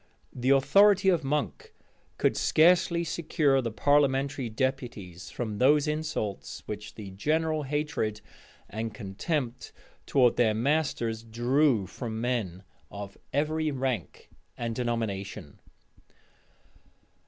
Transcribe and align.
The 0.33 0.49
authority 0.49 1.09
of 1.09 1.23
Monk 1.23 1.75
could 2.17 2.35
scarcely 2.35 3.03
secure 3.03 3.61
the 3.61 3.69
parliamentary 3.69 4.49
deputies 4.49 5.29
from 5.29 5.59
those 5.59 5.87
insults 5.87 6.63
which 6.65 6.95
the 6.95 7.11
general 7.11 7.61
hatred 7.61 8.19
and 8.67 8.95
contempt 8.95 9.71
towards 10.07 10.37
their 10.37 10.55
masters 10.55 11.21
drew 11.23 11.85
from 11.85 12.19
men 12.19 12.63
of 12.89 13.15
every 13.31 13.69
rank 13.69 14.31
and 14.57 14.73
denomination. 14.73 15.59